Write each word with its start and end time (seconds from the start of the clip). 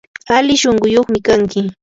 ali 0.35 0.53
shunquyuqmi 0.61 1.19
kanki. 1.27 1.61